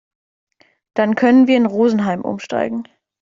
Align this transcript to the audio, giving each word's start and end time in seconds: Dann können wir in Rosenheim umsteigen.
Dann 0.95 1.13
können 1.13 1.45
wir 1.45 1.55
in 1.57 1.67
Rosenheim 1.67 2.21
umsteigen. 2.21 2.87